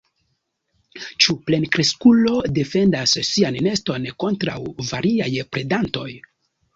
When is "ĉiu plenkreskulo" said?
1.25-2.33